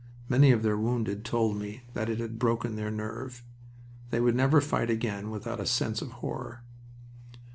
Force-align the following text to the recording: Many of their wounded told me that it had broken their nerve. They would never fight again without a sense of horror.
Many 0.27 0.49
of 0.51 0.63
their 0.63 0.79
wounded 0.79 1.23
told 1.23 1.57
me 1.57 1.83
that 1.93 2.09
it 2.09 2.19
had 2.19 2.39
broken 2.39 2.75
their 2.75 2.89
nerve. 2.89 3.43
They 4.09 4.19
would 4.19 4.33
never 4.33 4.59
fight 4.59 4.89
again 4.89 5.29
without 5.29 5.59
a 5.59 5.67
sense 5.67 6.01
of 6.01 6.11
horror. 6.25 6.63